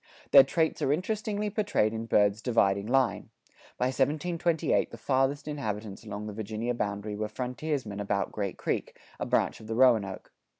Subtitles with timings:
[0.31, 3.29] Their traits are interestingly portrayed in Byrd's "Dividing Line."
[3.77, 9.27] By 1728 the farthest inhabitants along the Virginia boundary were frontiersmen about Great Creek, a
[9.27, 10.31] branch of the Roanoke.